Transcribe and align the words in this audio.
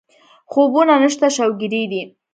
خوبونه 0.51 0.93
نشته 1.03 1.27
شوګېري 1.35 1.83
دي 1.91 2.01